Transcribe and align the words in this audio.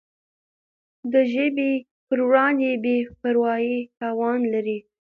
د 1.11 1.13
ژبي 1.31 1.71
پر 2.07 2.19
وړاندي 2.27 2.71
بي 2.83 2.97
پروایي 3.21 3.77
تاوان 3.99 4.39
لري. 4.53 4.77